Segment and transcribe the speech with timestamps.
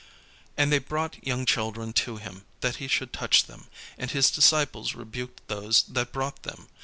[0.57, 3.67] And they brought young children to him, that he should touch them:
[3.99, 6.69] and his disciples rebuked those that brought them.